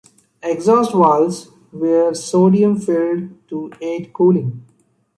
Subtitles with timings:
[0.41, 4.65] Exhaust valves were sodium-filled to aid cooling.